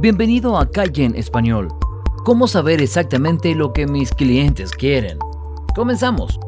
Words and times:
Bienvenido 0.00 0.56
a 0.56 0.70
Calle 0.70 1.06
en 1.06 1.16
Español. 1.16 1.66
¿Cómo 2.24 2.46
saber 2.46 2.80
exactamente 2.80 3.52
lo 3.56 3.72
que 3.72 3.88
mis 3.88 4.12
clientes 4.12 4.70
quieren? 4.70 5.18
Comenzamos. 5.74 6.38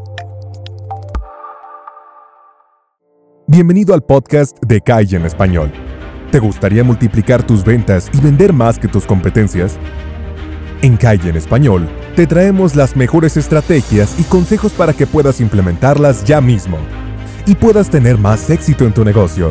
Bienvenido 3.48 3.92
al 3.92 4.04
podcast 4.04 4.56
de 4.64 4.80
Calle 4.80 5.16
en 5.16 5.26
Español. 5.26 5.72
¿Te 6.30 6.38
gustaría 6.38 6.84
multiplicar 6.84 7.44
tus 7.44 7.64
ventas 7.64 8.08
y 8.12 8.20
vender 8.20 8.52
más 8.52 8.78
que 8.78 8.86
tus 8.86 9.04
competencias? 9.04 9.80
En 10.82 10.96
Calle 10.96 11.30
en 11.30 11.36
Español 11.36 11.88
te 12.14 12.28
traemos 12.28 12.76
las 12.76 12.94
mejores 12.94 13.36
estrategias 13.36 14.14
y 14.20 14.22
consejos 14.22 14.70
para 14.74 14.92
que 14.92 15.08
puedas 15.08 15.40
implementarlas 15.40 16.24
ya 16.24 16.40
mismo 16.40 16.78
y 17.46 17.56
puedas 17.56 17.90
tener 17.90 18.16
más 18.16 18.48
éxito 18.48 18.84
en 18.84 18.94
tu 18.94 19.04
negocio. 19.04 19.50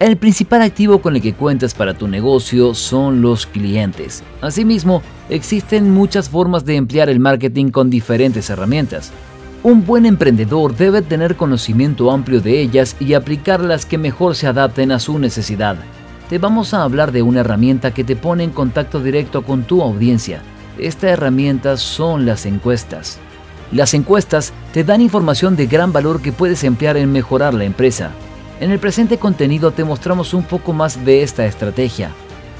El 0.00 0.16
principal 0.16 0.62
activo 0.62 1.02
con 1.02 1.14
el 1.14 1.20
que 1.20 1.34
cuentas 1.34 1.74
para 1.74 1.92
tu 1.92 2.08
negocio 2.08 2.72
son 2.72 3.20
los 3.20 3.44
clientes. 3.44 4.22
Asimismo, 4.40 5.02
existen 5.28 5.90
muchas 5.90 6.30
formas 6.30 6.64
de 6.64 6.76
emplear 6.76 7.10
el 7.10 7.20
marketing 7.20 7.68
con 7.70 7.90
diferentes 7.90 8.48
herramientas. 8.48 9.12
Un 9.62 9.84
buen 9.84 10.06
emprendedor 10.06 10.74
debe 10.74 11.02
tener 11.02 11.36
conocimiento 11.36 12.10
amplio 12.10 12.40
de 12.40 12.62
ellas 12.62 12.96
y 12.98 13.12
aplicar 13.12 13.60
las 13.60 13.84
que 13.84 13.98
mejor 13.98 14.36
se 14.36 14.46
adapten 14.46 14.90
a 14.90 14.98
su 14.98 15.18
necesidad. 15.18 15.76
Te 16.30 16.38
vamos 16.38 16.72
a 16.72 16.82
hablar 16.82 17.12
de 17.12 17.20
una 17.20 17.40
herramienta 17.40 17.92
que 17.92 18.02
te 18.02 18.16
pone 18.16 18.44
en 18.44 18.52
contacto 18.52 19.02
directo 19.02 19.42
con 19.42 19.64
tu 19.64 19.82
audiencia. 19.82 20.40
Esta 20.78 21.10
herramienta 21.10 21.76
son 21.76 22.24
las 22.24 22.46
encuestas. 22.46 23.18
Las 23.70 23.92
encuestas 23.92 24.54
te 24.72 24.82
dan 24.82 25.02
información 25.02 25.56
de 25.56 25.66
gran 25.66 25.92
valor 25.92 26.22
que 26.22 26.32
puedes 26.32 26.64
emplear 26.64 26.96
en 26.96 27.12
mejorar 27.12 27.52
la 27.52 27.64
empresa. 27.64 28.12
En 28.60 28.70
el 28.70 28.78
presente 28.78 29.16
contenido 29.16 29.70
te 29.70 29.84
mostramos 29.84 30.34
un 30.34 30.42
poco 30.42 30.74
más 30.74 31.02
de 31.02 31.22
esta 31.22 31.46
estrategia. 31.46 32.12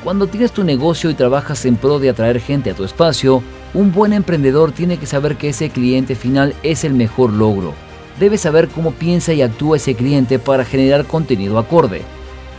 Cuando 0.02 0.28
tienes 0.28 0.50
tu 0.50 0.64
negocio 0.64 1.10
y 1.10 1.14
trabajas 1.14 1.66
en 1.66 1.76
pro 1.76 1.98
de 1.98 2.08
atraer 2.08 2.40
gente 2.40 2.70
a 2.70 2.74
tu 2.74 2.84
espacio, 2.84 3.42
un 3.74 3.92
buen 3.92 4.14
emprendedor 4.14 4.72
tiene 4.72 4.96
que 4.96 5.04
saber 5.04 5.36
que 5.36 5.50
ese 5.50 5.68
cliente 5.68 6.14
final 6.14 6.54
es 6.62 6.84
el 6.84 6.94
mejor 6.94 7.34
logro. 7.34 7.74
Debes 8.18 8.40
saber 8.40 8.68
cómo 8.68 8.92
piensa 8.92 9.34
y 9.34 9.42
actúa 9.42 9.76
ese 9.76 9.94
cliente 9.94 10.38
para 10.38 10.64
generar 10.64 11.04
contenido 11.04 11.58
acorde. 11.58 12.00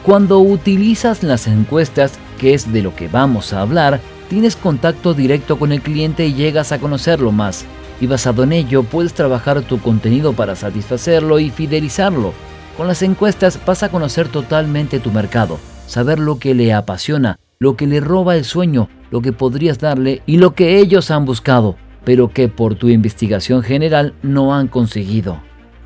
Cuando 0.06 0.38
utilizas 0.40 1.24
las 1.24 1.48
encuestas, 1.48 2.20
que 2.40 2.54
es 2.54 2.72
de 2.72 2.84
lo 2.84 2.96
que 2.96 3.08
vamos 3.08 3.54
a 3.54 3.62
hablar, 3.62 4.02
tienes 4.30 4.56
contacto 4.56 5.16
directo 5.16 5.58
con 5.58 5.72
el 5.72 5.82
cliente 5.82 6.28
y 6.28 6.36
llegas 6.36 6.72
a 6.72 6.78
conocerlo 6.78 7.32
más. 7.32 7.66
Y 8.00 8.06
basado 8.06 8.44
en 8.44 8.52
ello 8.52 8.84
puedes 8.84 9.14
trabajar 9.14 9.64
tu 9.64 9.80
contenido 9.80 10.34
para 10.34 10.56
satisfacerlo 10.56 11.40
y 11.40 11.50
fidelizarlo 11.50 12.34
con 12.82 12.88
las 12.88 13.04
encuestas 13.04 13.60
vas 13.64 13.84
a 13.84 13.90
conocer 13.90 14.28
totalmente 14.28 15.00
tu 15.00 15.12
mercado, 15.12 15.60
saber 15.86 16.18
lo 16.18 16.40
que 16.40 16.56
le 16.56 16.74
apasiona, 16.74 17.38
lo 17.60 17.76
que 17.78 17.86
le 17.86 18.00
roba 18.00 18.36
el 18.36 18.44
sueño, 18.44 18.90
lo 19.12 19.22
que 19.22 19.34
podrías 19.34 19.78
darle 19.78 20.24
y 20.26 20.38
lo 20.38 20.56
que 20.56 20.80
ellos 20.80 21.12
han 21.12 21.24
buscado, 21.24 21.76
pero 22.04 22.34
que 22.34 22.48
por 22.48 22.74
tu 22.74 22.90
investigación 22.90 23.62
general 23.62 24.16
no 24.24 24.56
han 24.56 24.68
conseguido. 24.68 25.40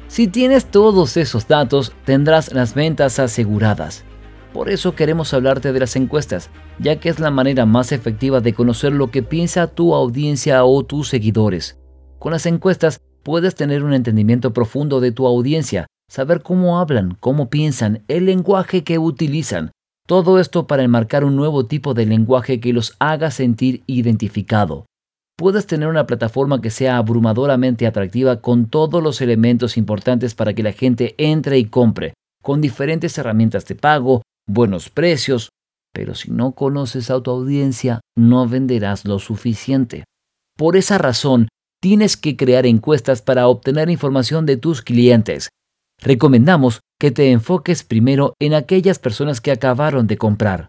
Si 0.07 0.29
tienes 0.29 0.67
todos 0.67 1.17
esos 1.17 1.49
datos, 1.49 1.91
tendrás 2.05 2.53
las 2.53 2.73
ventas 2.75 3.19
aseguradas. 3.19 4.05
Por 4.53 4.69
eso 4.69 4.95
queremos 4.95 5.33
hablarte 5.33 5.73
de 5.73 5.81
las 5.81 5.97
encuestas, 5.97 6.49
ya 6.79 6.95
que 7.01 7.09
es 7.09 7.19
la 7.19 7.29
manera 7.29 7.65
más 7.65 7.91
efectiva 7.91 8.39
de 8.39 8.53
conocer 8.53 8.93
lo 8.93 9.11
que 9.11 9.21
piensa 9.21 9.67
tu 9.67 9.93
audiencia 9.93 10.63
o 10.63 10.81
tus 10.85 11.09
seguidores. 11.09 11.77
Con 12.19 12.31
las 12.31 12.45
encuestas 12.45 13.01
puedes 13.21 13.53
tener 13.53 13.83
un 13.83 13.93
entendimiento 13.93 14.53
profundo 14.53 15.01
de 15.01 15.11
tu 15.11 15.27
audiencia, 15.27 15.87
saber 16.09 16.41
cómo 16.41 16.79
hablan, 16.79 17.17
cómo 17.19 17.49
piensan, 17.49 18.03
el 18.07 18.25
lenguaje 18.25 18.83
que 18.83 18.99
utilizan. 18.99 19.71
Todo 20.07 20.39
esto 20.39 20.67
para 20.67 20.83
enmarcar 20.83 21.23
un 21.23 21.35
nuevo 21.35 21.65
tipo 21.65 21.93
de 21.93 22.05
lenguaje 22.05 22.59
que 22.59 22.73
los 22.73 22.95
haga 22.99 23.31
sentir 23.31 23.83
identificado. 23.87 24.85
Puedes 25.37 25.67
tener 25.67 25.89
una 25.89 26.07
plataforma 26.07 26.61
que 26.61 26.69
sea 26.69 26.97
abrumadoramente 26.97 27.87
atractiva 27.87 28.39
con 28.39 28.67
todos 28.67 29.03
los 29.03 29.19
elementos 29.19 29.77
importantes 29.77 30.33
para 30.35 30.53
que 30.53 30.63
la 30.63 30.71
gente 30.71 31.15
entre 31.17 31.57
y 31.57 31.65
compre, 31.65 32.13
con 32.41 32.61
diferentes 32.61 33.17
herramientas 33.17 33.65
de 33.65 33.75
pago, 33.75 34.21
buenos 34.47 34.89
precios, 34.89 35.49
pero 35.91 36.13
si 36.13 36.31
no 36.31 36.51
conoces 36.51 37.09
a 37.09 37.19
tu 37.21 37.31
audiencia, 37.31 37.99
no 38.15 38.47
venderás 38.47 39.05
lo 39.05 39.19
suficiente. 39.19 40.03
Por 40.55 40.77
esa 40.77 40.97
razón, 40.97 41.47
tienes 41.81 42.15
que 42.15 42.37
crear 42.37 42.65
encuestas 42.65 43.21
para 43.21 43.47
obtener 43.47 43.89
información 43.89 44.45
de 44.45 44.57
tus 44.57 44.81
clientes, 44.81 45.49
recomendamos 46.01 46.81
que 46.99 47.11
te 47.11 47.31
enfoques 47.31 47.83
primero 47.83 48.33
en 48.39 48.53
aquellas 48.53 48.99
personas 48.99 49.41
que 49.41 49.51
acabaron 49.51 50.07
de 50.07 50.17
comprar. 50.17 50.67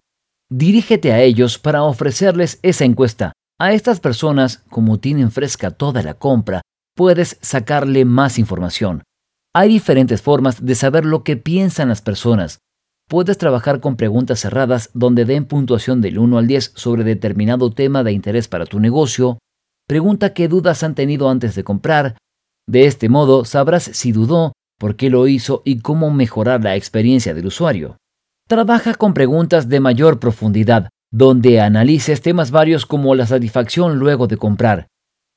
Dirígete 0.49 1.11
a 1.11 1.21
ellos 1.21 1.59
para 1.59 1.83
ofrecerles 1.83 2.59
esa 2.61 2.85
encuesta. 2.85 3.33
A 3.59 3.73
estas 3.73 3.99
personas, 3.99 4.63
como 4.69 4.99
tienen 4.99 5.31
fresca 5.31 5.71
toda 5.71 6.03
la 6.03 6.13
compra, 6.13 6.61
puedes 6.95 7.37
sacarle 7.41 8.05
más 8.05 8.39
información. 8.39 9.03
Hay 9.53 9.69
diferentes 9.69 10.21
formas 10.21 10.63
de 10.63 10.75
saber 10.75 11.05
lo 11.05 11.23
que 11.23 11.37
piensan 11.37 11.89
las 11.89 12.01
personas. 12.01 12.59
Puedes 13.09 13.37
trabajar 13.37 13.79
con 13.79 13.95
preguntas 13.95 14.39
cerradas 14.41 14.89
donde 14.93 15.25
den 15.25 15.45
puntuación 15.45 16.01
del 16.01 16.19
1 16.19 16.37
al 16.37 16.47
10 16.47 16.73
sobre 16.75 17.03
determinado 17.03 17.71
tema 17.71 18.03
de 18.03 18.11
interés 18.11 18.47
para 18.47 18.65
tu 18.65 18.79
negocio. 18.79 19.39
Pregunta 19.87 20.33
qué 20.33 20.47
dudas 20.47 20.83
han 20.83 20.93
tenido 20.93 21.29
antes 21.29 21.55
de 21.55 21.63
comprar. 21.63 22.17
De 22.67 22.85
este 22.85 23.07
modo 23.09 23.45
sabrás 23.45 23.83
si 23.83 24.11
dudó 24.11 24.51
por 24.77 24.95
qué 24.95 25.09
lo 25.09 25.27
hizo 25.27 25.61
y 25.65 25.79
cómo 25.79 26.11
mejorar 26.11 26.63
la 26.63 26.75
experiencia 26.75 27.33
del 27.33 27.47
usuario. 27.47 27.97
Trabaja 28.47 28.93
con 28.93 29.13
preguntas 29.13 29.67
de 29.69 29.79
mayor 29.79 30.19
profundidad, 30.19 30.89
donde 31.11 31.59
analices 31.59 32.21
temas 32.21 32.51
varios 32.51 32.85
como 32.85 33.15
la 33.15 33.25
satisfacción 33.25 33.97
luego 33.97 34.27
de 34.27 34.37
comprar. 34.37 34.87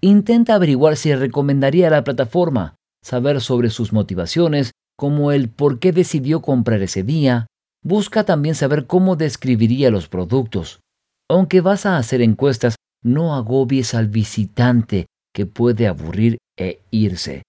Intenta 0.00 0.54
averiguar 0.54 0.96
si 0.96 1.14
recomendaría 1.14 1.90
la 1.90 2.04
plataforma, 2.04 2.76
saber 3.02 3.40
sobre 3.40 3.70
sus 3.70 3.92
motivaciones, 3.92 4.72
como 4.96 5.32
el 5.32 5.48
por 5.48 5.78
qué 5.78 5.92
decidió 5.92 6.40
comprar 6.42 6.82
ese 6.82 7.02
día. 7.02 7.46
Busca 7.82 8.24
también 8.24 8.54
saber 8.54 8.86
cómo 8.86 9.16
describiría 9.16 9.90
los 9.90 10.08
productos. 10.08 10.80
Aunque 11.28 11.60
vas 11.60 11.86
a 11.86 11.96
hacer 11.96 12.20
encuestas, 12.20 12.76
no 13.02 13.34
agobies 13.34 13.94
al 13.94 14.08
visitante 14.08 15.06
que 15.32 15.46
puede 15.46 15.86
aburrir 15.86 16.38
e 16.58 16.80
irse. 16.90 17.42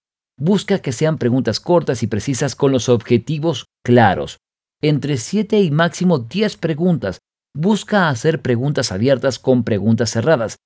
Busca 0.44 0.80
que 0.80 0.90
sean 0.90 1.18
preguntas 1.18 1.60
cortas 1.60 2.02
y 2.02 2.08
precisas 2.08 2.56
con 2.56 2.72
los 2.72 2.88
objetivos 2.88 3.66
claros. 3.84 4.38
Entre 4.82 5.16
7 5.16 5.60
y 5.60 5.70
máximo 5.70 6.18
10 6.18 6.56
preguntas. 6.56 7.20
Busca 7.54 8.08
hacer 8.08 8.42
preguntas 8.42 8.90
abiertas 8.90 9.38
con 9.38 9.62
preguntas 9.62 10.10
cerradas. 10.10 10.56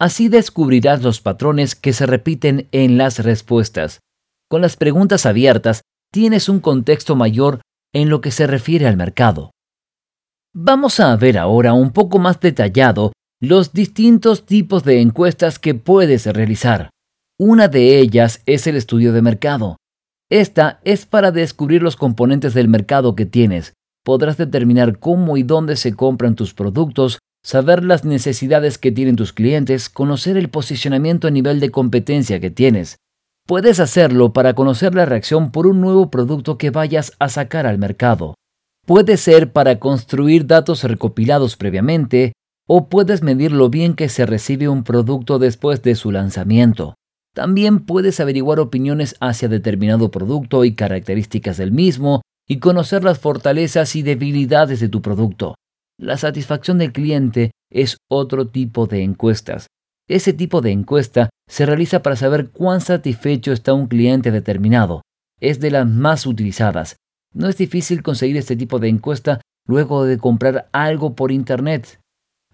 Así 0.00 0.30
descubrirás 0.30 1.02
los 1.02 1.20
patrones 1.20 1.74
que 1.74 1.92
se 1.92 2.06
repiten 2.06 2.66
en 2.72 2.96
las 2.96 3.18
respuestas. 3.18 4.00
Con 4.48 4.62
las 4.62 4.78
preguntas 4.78 5.26
abiertas 5.26 5.82
tienes 6.10 6.48
un 6.48 6.60
contexto 6.60 7.14
mayor 7.14 7.60
en 7.92 8.08
lo 8.08 8.22
que 8.22 8.30
se 8.30 8.46
refiere 8.46 8.86
al 8.86 8.96
mercado. 8.96 9.50
Vamos 10.54 10.98
a 10.98 11.14
ver 11.14 11.36
ahora 11.36 11.74
un 11.74 11.92
poco 11.92 12.18
más 12.18 12.40
detallado 12.40 13.12
los 13.42 13.74
distintos 13.74 14.46
tipos 14.46 14.82
de 14.82 15.02
encuestas 15.02 15.58
que 15.58 15.74
puedes 15.74 16.24
realizar. 16.24 16.88
Una 17.38 17.68
de 17.68 17.98
ellas 17.98 18.40
es 18.46 18.66
el 18.66 18.76
estudio 18.76 19.12
de 19.12 19.20
mercado. 19.20 19.76
Esta 20.30 20.80
es 20.84 21.04
para 21.04 21.32
descubrir 21.32 21.82
los 21.82 21.94
componentes 21.94 22.54
del 22.54 22.66
mercado 22.66 23.14
que 23.14 23.26
tienes. 23.26 23.74
Podrás 24.02 24.38
determinar 24.38 24.98
cómo 24.98 25.36
y 25.36 25.42
dónde 25.42 25.76
se 25.76 25.92
compran 25.92 26.34
tus 26.34 26.54
productos, 26.54 27.18
saber 27.44 27.84
las 27.84 28.06
necesidades 28.06 28.78
que 28.78 28.90
tienen 28.90 29.16
tus 29.16 29.34
clientes, 29.34 29.90
conocer 29.90 30.38
el 30.38 30.48
posicionamiento 30.48 31.28
a 31.28 31.30
nivel 31.30 31.60
de 31.60 31.70
competencia 31.70 32.40
que 32.40 32.50
tienes. 32.50 32.96
Puedes 33.46 33.80
hacerlo 33.80 34.32
para 34.32 34.54
conocer 34.54 34.94
la 34.94 35.04
reacción 35.04 35.52
por 35.52 35.66
un 35.66 35.82
nuevo 35.82 36.10
producto 36.10 36.56
que 36.56 36.70
vayas 36.70 37.12
a 37.18 37.28
sacar 37.28 37.66
al 37.66 37.76
mercado. 37.76 38.34
Puede 38.86 39.18
ser 39.18 39.52
para 39.52 39.78
construir 39.78 40.46
datos 40.46 40.84
recopilados 40.84 41.58
previamente, 41.58 42.32
o 42.66 42.88
puedes 42.88 43.22
medir 43.22 43.52
lo 43.52 43.68
bien 43.68 43.92
que 43.92 44.08
se 44.08 44.24
recibe 44.24 44.70
un 44.70 44.84
producto 44.84 45.38
después 45.38 45.82
de 45.82 45.96
su 45.96 46.10
lanzamiento. 46.10 46.94
También 47.36 47.80
puedes 47.80 48.18
averiguar 48.18 48.60
opiniones 48.60 49.14
hacia 49.20 49.50
determinado 49.50 50.10
producto 50.10 50.64
y 50.64 50.74
características 50.74 51.58
del 51.58 51.70
mismo, 51.70 52.22
y 52.48 52.60
conocer 52.60 53.04
las 53.04 53.18
fortalezas 53.18 53.94
y 53.94 54.00
debilidades 54.00 54.80
de 54.80 54.88
tu 54.88 55.02
producto. 55.02 55.54
La 56.00 56.16
satisfacción 56.16 56.78
del 56.78 56.92
cliente 56.92 57.50
es 57.70 57.98
otro 58.10 58.46
tipo 58.48 58.86
de 58.86 59.02
encuestas. 59.02 59.66
Ese 60.08 60.32
tipo 60.32 60.62
de 60.62 60.70
encuesta 60.70 61.28
se 61.46 61.66
realiza 61.66 62.00
para 62.00 62.16
saber 62.16 62.52
cuán 62.52 62.80
satisfecho 62.80 63.52
está 63.52 63.74
un 63.74 63.86
cliente 63.86 64.30
determinado. 64.30 65.02
Es 65.38 65.60
de 65.60 65.70
las 65.70 65.86
más 65.86 66.24
utilizadas. 66.24 66.96
No 67.34 67.50
es 67.50 67.58
difícil 67.58 68.02
conseguir 68.02 68.38
este 68.38 68.56
tipo 68.56 68.78
de 68.78 68.88
encuesta 68.88 69.42
luego 69.68 70.06
de 70.06 70.16
comprar 70.16 70.70
algo 70.72 71.14
por 71.14 71.30
Internet. 71.30 72.00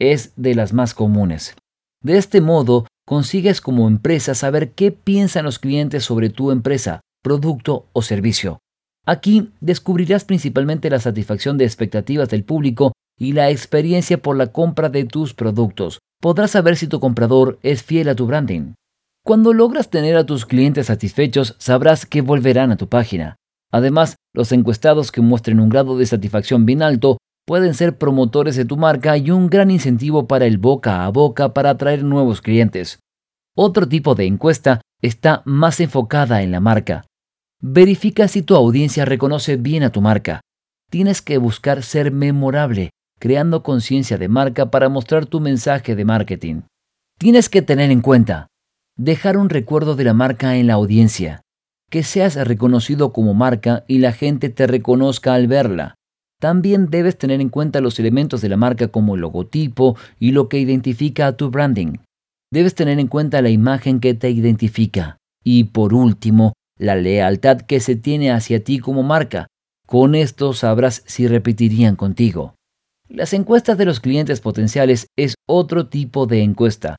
Es 0.01 0.33
de 0.35 0.57
las 0.57 0.73
más 0.73 0.93
comunes. 0.93 1.55
De 2.03 2.17
este 2.17 2.41
modo, 2.41 2.87
consigues 3.13 3.61
como 3.61 3.89
empresa 3.89 4.35
saber 4.35 4.71
qué 4.71 4.91
piensan 4.91 5.45
los 5.45 5.59
clientes 5.59 6.03
sobre 6.03 6.31
tu 6.31 6.51
empresa, 6.51 7.03
producto 7.23 7.85
o 7.93 8.01
servicio. 8.01 8.61
Aquí 9.05 9.51
descubrirás 9.61 10.25
principalmente 10.25 10.89
la 10.89 10.99
satisfacción 10.99 11.59
de 11.59 11.67
expectativas 11.67 12.31
del 12.31 12.43
público 12.43 12.93
y 13.19 13.35
la 13.35 13.51
experiencia 13.51 14.17
por 14.17 14.39
la 14.39 14.47
compra 14.47 14.89
de 14.89 15.05
tus 15.05 15.35
productos. 15.35 15.99
Podrás 16.23 16.53
saber 16.53 16.79
si 16.79 16.87
tu 16.87 17.01
comprador 17.01 17.59
es 17.63 17.83
fiel 17.83 18.09
a 18.09 18.15
tu 18.15 18.25
branding. 18.25 18.73
Cuando 19.23 19.53
logras 19.53 19.91
tener 19.91 20.17
a 20.17 20.25
tus 20.25 20.47
clientes 20.47 20.87
satisfechos, 20.87 21.55
sabrás 21.59 22.07
que 22.07 22.23
volverán 22.23 22.73
a 22.73 22.79
tu 22.79 22.89
página. 22.89 23.37
Además, 23.71 24.17
los 24.33 24.53
encuestados 24.53 25.13
que 25.13 25.21
muestren 25.21 25.61
un 25.61 25.69
grado 25.69 25.99
de 25.99 26.07
satisfacción 26.07 26.65
bien 26.65 26.81
alto 26.81 27.19
pueden 27.47 27.75
ser 27.75 27.99
promotores 27.99 28.57
de 28.57 28.65
tu 28.65 28.77
marca 28.77 29.17
y 29.17 29.31
un 29.31 29.49
gran 29.49 29.71
incentivo 29.71 30.27
para 30.27 30.47
el 30.47 30.59
boca 30.59 31.05
a 31.05 31.09
boca 31.11 31.53
para 31.53 31.71
atraer 31.71 32.05
nuevos 32.05 32.41
clientes. 32.41 33.01
Otro 33.55 33.87
tipo 33.89 34.15
de 34.15 34.27
encuesta 34.27 34.81
está 35.03 35.43
más 35.45 35.81
enfocada 35.81 36.43
en 36.43 36.53
la 36.53 36.61
marca. 36.61 37.05
Verifica 37.61 38.29
si 38.29 38.43
tu 38.43 38.57
audiencia 38.57 39.05
reconoce 39.05 39.57
bien 39.57 39.83
a 39.83 39.91
tu 39.91 40.01
marca. 40.01 40.41
Tienes 40.91 41.23
que 41.23 41.39
buscar 41.39 41.83
ser 41.83 42.13
memorable, 42.13 42.91
creando 43.19 43.63
conciencia 43.63 44.19
de 44.19 44.29
marca 44.29 44.71
para 44.71 44.89
mostrar 44.89 45.27
tu 45.27 45.41
mensaje 45.41 45.95
de 45.95 46.05
marketing. 46.05 46.63
Tienes 47.19 47.49
que 47.49 47.63
tener 47.63 47.91
en 47.91 48.01
cuenta, 48.01 48.49
dejar 48.97 49.37
un 49.37 49.49
recuerdo 49.49 49.95
de 49.95 50.05
la 50.05 50.15
marca 50.15 50.57
en 50.57 50.67
la 50.67 50.75
audiencia, 50.75 51.43
que 51.91 52.03
seas 52.03 52.35
reconocido 52.35 53.13
como 53.13 53.35
marca 53.35 53.85
y 53.87 53.99
la 53.99 54.13
gente 54.13 54.49
te 54.49 54.67
reconozca 54.67 55.35
al 55.35 55.47
verla. 55.47 55.95
También 56.43 56.91
debes 56.91 57.17
tener 57.17 57.41
en 57.41 57.51
cuenta 57.51 57.81
los 57.81 58.01
elementos 58.01 58.41
de 58.41 58.49
la 58.49 58.57
marca 58.57 58.89
como 58.89 59.15
el 59.15 59.21
logotipo 59.21 59.97
y 60.19 60.33
lo 60.33 60.49
que 60.49 60.59
identifica 60.59 61.29
a 61.29 61.37
tu 61.37 61.51
branding. 61.51 61.99
Debes 62.51 62.75
tener 62.75 62.99
en 62.99 63.07
cuenta 63.07 63.41
la 63.43 63.51
imagen 63.51 64.01
que 64.01 64.15
te 64.15 64.29
identifica. 64.29 65.19
Y 65.45 65.63
por 65.63 65.95
último, 65.95 66.55
la 66.77 66.97
lealtad 66.97 67.61
que 67.61 67.79
se 67.79 67.95
tiene 67.95 68.33
hacia 68.33 68.65
ti 68.65 68.81
como 68.81 69.05
marca. 69.05 69.47
Con 69.87 70.17
esto 70.17 70.53
sabrás 70.53 71.05
si 71.07 71.29
repetirían 71.29 71.95
contigo. 71.95 72.57
Las 73.09 73.35
encuestas 73.35 73.79
de 73.79 73.85
los 73.85 74.01
clientes 74.01 74.41
potenciales 74.41 75.07
es 75.17 75.37
otro 75.49 75.87
tipo 75.87 76.27
de 76.27 76.43
encuesta. 76.43 76.97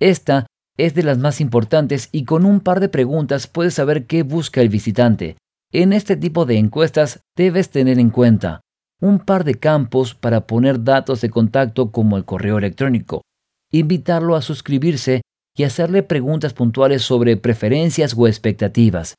Esta 0.00 0.46
es 0.78 0.94
de 0.94 1.02
las 1.02 1.18
más 1.18 1.42
importantes 1.42 2.08
y 2.12 2.24
con 2.24 2.46
un 2.46 2.60
par 2.60 2.80
de 2.80 2.88
preguntas 2.88 3.46
puedes 3.46 3.74
saber 3.74 4.06
qué 4.06 4.22
busca 4.22 4.62
el 4.62 4.70
visitante. 4.70 5.36
En 5.70 5.92
este 5.92 6.16
tipo 6.16 6.46
de 6.46 6.56
encuestas 6.56 7.20
debes 7.36 7.68
tener 7.68 7.98
en 7.98 8.08
cuenta 8.08 8.62
un 9.00 9.18
par 9.18 9.44
de 9.44 9.54
campos 9.54 10.14
para 10.14 10.46
poner 10.46 10.84
datos 10.84 11.20
de 11.20 11.30
contacto 11.30 11.90
como 11.90 12.16
el 12.16 12.24
correo 12.24 12.58
electrónico, 12.58 13.22
invitarlo 13.70 14.36
a 14.36 14.42
suscribirse 14.42 15.22
y 15.56 15.64
hacerle 15.64 16.02
preguntas 16.02 16.52
puntuales 16.52 17.02
sobre 17.02 17.36
preferencias 17.36 18.14
o 18.16 18.26
expectativas. 18.26 19.14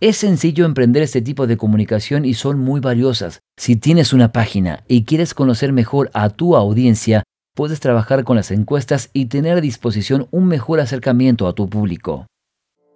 Es 0.00 0.16
sencillo 0.16 0.64
emprender 0.64 1.02
este 1.02 1.20
tipo 1.20 1.46
de 1.46 1.58
comunicación 1.58 2.24
y 2.24 2.34
son 2.34 2.58
muy 2.58 2.80
valiosas. 2.80 3.40
Si 3.58 3.76
tienes 3.76 4.12
una 4.14 4.32
página 4.32 4.82
y 4.88 5.04
quieres 5.04 5.34
conocer 5.34 5.72
mejor 5.72 6.10
a 6.14 6.30
tu 6.30 6.56
audiencia, 6.56 7.22
puedes 7.54 7.80
trabajar 7.80 8.24
con 8.24 8.36
las 8.36 8.50
encuestas 8.50 9.10
y 9.12 9.26
tener 9.26 9.58
a 9.58 9.60
disposición 9.60 10.26
un 10.30 10.46
mejor 10.46 10.80
acercamiento 10.80 11.46
a 11.46 11.52
tu 11.52 11.68
público. 11.68 12.26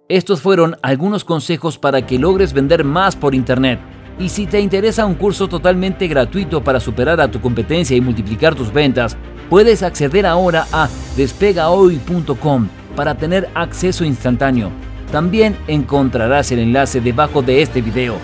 Estos 0.09 0.41
fueron 0.41 0.77
algunos 0.81 1.23
consejos 1.23 1.77
para 1.77 2.05
que 2.07 2.17
logres 2.17 2.53
vender 2.53 2.83
más 2.83 3.15
por 3.15 3.35
Internet. 3.35 3.79
Y 4.17 4.29
si 4.29 4.47
te 4.47 4.59
interesa 4.59 5.05
un 5.05 5.15
curso 5.15 5.47
totalmente 5.47 6.07
gratuito 6.07 6.63
para 6.63 6.79
superar 6.79 7.19
a 7.19 7.29
tu 7.29 7.41
competencia 7.41 7.97
y 7.97 8.01
multiplicar 8.01 8.55
tus 8.55 8.71
ventas, 8.71 9.17
puedes 9.49 9.83
acceder 9.83 10.25
ahora 10.25 10.67
a 10.71 10.87
despegahoy.com 11.17 12.67
para 12.95 13.15
tener 13.15 13.49
acceso 13.53 14.05
instantáneo. 14.05 14.71
También 15.11 15.57
encontrarás 15.67 16.51
el 16.51 16.59
enlace 16.59 17.01
debajo 17.01 17.41
de 17.41 17.61
este 17.61 17.81
video. 17.81 18.15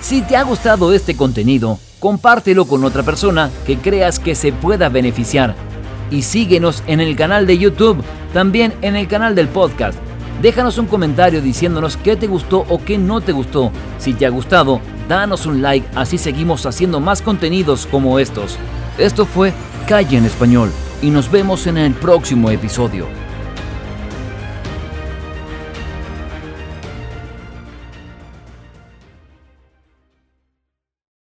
Si 0.00 0.22
te 0.22 0.36
ha 0.36 0.42
gustado 0.42 0.92
este 0.92 1.16
contenido, 1.16 1.78
compártelo 2.00 2.66
con 2.66 2.84
otra 2.84 3.02
persona 3.02 3.50
que 3.66 3.76
creas 3.76 4.18
que 4.18 4.34
se 4.34 4.52
pueda 4.52 4.88
beneficiar. 4.88 5.54
Y 6.10 6.22
síguenos 6.22 6.82
en 6.86 7.00
el 7.00 7.14
canal 7.16 7.46
de 7.46 7.58
YouTube, 7.58 8.02
también 8.32 8.72
en 8.82 8.96
el 8.96 9.08
canal 9.08 9.34
del 9.34 9.48
podcast. 9.48 9.98
Déjanos 10.40 10.78
un 10.78 10.86
comentario 10.86 11.40
diciéndonos 11.40 11.96
qué 11.96 12.16
te 12.16 12.26
gustó 12.26 12.64
o 12.68 12.78
qué 12.84 12.98
no 12.98 13.20
te 13.20 13.32
gustó. 13.32 13.72
Si 13.98 14.12
te 14.12 14.26
ha 14.26 14.30
gustado, 14.30 14.80
danos 15.08 15.46
un 15.46 15.62
like, 15.62 15.86
así 15.94 16.18
seguimos 16.18 16.66
haciendo 16.66 17.00
más 17.00 17.22
contenidos 17.22 17.86
como 17.86 18.18
estos. 18.18 18.58
Esto 18.98 19.26
fue 19.26 19.52
Calle 19.86 20.16
en 20.16 20.24
Español 20.24 20.70
y 21.02 21.10
nos 21.10 21.30
vemos 21.30 21.66
en 21.66 21.78
el 21.78 21.94
próximo 21.94 22.50
episodio. 22.50 23.25